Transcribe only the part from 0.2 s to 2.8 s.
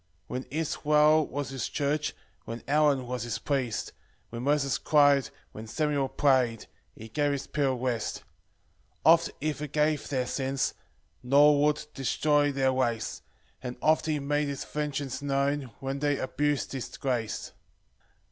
2 When Israel was his church, When